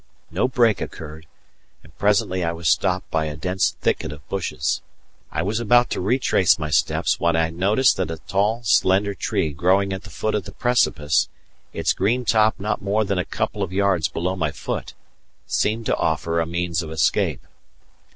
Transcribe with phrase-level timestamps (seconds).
[0.31, 1.27] No break occurred,
[1.83, 4.81] and presently I was stopped by a dense thicket of bushes.
[5.31, 9.53] I was about to retrace my steps when I noticed that a tall slender tree
[9.53, 11.29] growing at the foot of the precipice,
[11.71, 14.95] its green top not more than a couple of yards below my feet,
[15.45, 17.45] seemed to offer a means of escape.